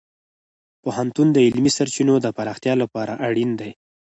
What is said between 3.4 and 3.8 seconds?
دی.